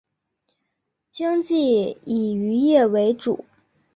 [1.11, 3.45] 经济以渔业为主。